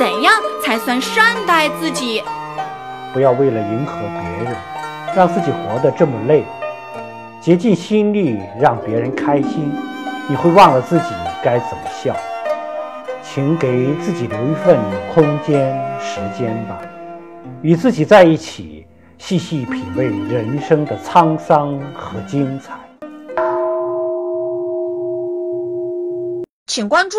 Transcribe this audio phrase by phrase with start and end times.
[0.00, 0.32] 怎样
[0.62, 2.22] 才算善待自己？
[3.12, 4.56] 不要为了迎合别人
[5.14, 6.42] 让自己活得这么累
[7.38, 9.70] 竭尽心力让别人开心
[10.26, 11.04] 你会忘了自己
[11.44, 12.16] 该怎么笑
[13.22, 14.78] 请给自己留一份
[15.12, 15.70] 空间
[16.00, 16.80] 时间吧
[17.60, 18.86] 与自己在一起
[19.18, 22.72] 细细品味人生的沧桑和精彩。
[26.66, 27.18] 请关注